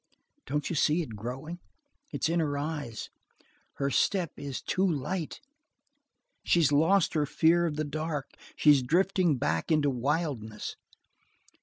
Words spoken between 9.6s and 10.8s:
into wildness.